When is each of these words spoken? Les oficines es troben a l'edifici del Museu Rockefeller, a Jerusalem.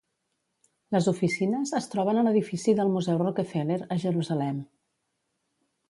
Les 0.95 1.09
oficines 1.11 1.75
es 1.81 1.89
troben 1.93 2.21
a 2.21 2.25
l'edifici 2.29 2.75
del 2.81 2.91
Museu 2.97 3.23
Rockefeller, 3.23 3.79
a 3.97 4.03
Jerusalem. 4.07 4.63